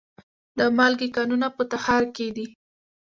د 0.57 0.59
مالګې 0.77 1.09
کانونه 1.15 1.47
په 1.57 1.63
تخار 1.71 2.03
کې 2.15 2.27
دي 2.35 2.45